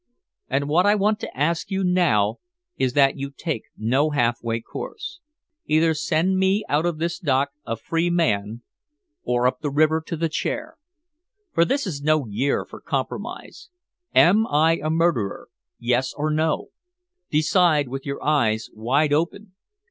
"And 0.49 0.67
what 0.67 0.87
I 0.87 0.95
want 0.95 1.19
to 1.19 1.37
ask 1.37 1.69
you 1.69 1.83
now 1.83 2.39
is 2.75 2.93
that 2.93 3.17
you 3.17 3.29
take 3.29 3.65
no 3.77 4.09
halfway 4.09 4.59
course. 4.59 5.19
Either 5.67 5.93
send 5.93 6.39
me 6.39 6.63
out 6.67 6.87
of 6.87 6.97
this 6.97 7.19
dock 7.19 7.49
a 7.67 7.75
free 7.77 8.09
man 8.09 8.63
or 9.21 9.45
up 9.45 9.59
the 9.61 9.69
river 9.69 10.01
to 10.07 10.17
the 10.17 10.27
chair. 10.27 10.77
For 11.53 11.65
this 11.65 11.85
is 11.85 12.01
no 12.01 12.25
year 12.25 12.65
for 12.65 12.81
compromise. 12.81 13.69
Am 14.15 14.47
I 14.47 14.79
a 14.81 14.89
murderer? 14.89 15.49
Yes 15.77 16.15
or 16.15 16.31
no. 16.31 16.69
Decide 17.29 17.87
with 17.87 18.03
your 18.03 18.23
eyes 18.25 18.71
wide 18.73 19.13
open. 19.13 19.53